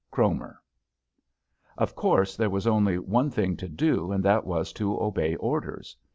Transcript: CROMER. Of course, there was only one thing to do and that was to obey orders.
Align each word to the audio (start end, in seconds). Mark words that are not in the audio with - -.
CROMER. 0.09 0.59
Of 1.77 1.93
course, 1.93 2.35
there 2.35 2.49
was 2.49 2.65
only 2.65 2.97
one 2.97 3.29
thing 3.29 3.55
to 3.57 3.69
do 3.69 4.11
and 4.11 4.25
that 4.25 4.47
was 4.47 4.73
to 4.73 4.99
obey 4.99 5.35
orders. 5.35 5.95